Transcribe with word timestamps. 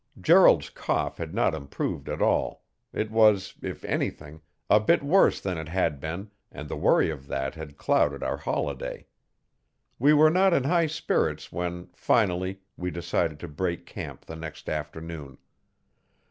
Gerald's 0.19 0.71
cough 0.71 1.17
had 1.19 1.31
not 1.35 1.53
improved 1.53 2.09
at 2.09 2.23
all 2.23 2.63
it 2.91 3.11
was, 3.11 3.53
if 3.61 3.85
anything, 3.85 4.41
a 4.67 4.79
bit 4.79 5.03
worse 5.03 5.39
than 5.39 5.59
it 5.59 5.67
had 5.67 5.99
been 5.99 6.31
and 6.51 6.67
the 6.67 6.75
worry 6.75 7.11
of 7.11 7.27
that 7.27 7.53
had 7.53 7.77
clouded 7.77 8.23
our 8.23 8.37
holiday. 8.37 9.05
We 9.99 10.13
were 10.13 10.31
not 10.31 10.55
in 10.55 10.63
high 10.63 10.87
spirits 10.87 11.51
when, 11.51 11.89
finally, 11.93 12.61
we 12.77 12.89
decided 12.89 13.39
to 13.41 13.47
break 13.47 13.85
camp 13.85 14.25
the 14.25 14.35
next 14.35 14.69
afternoon. 14.69 15.37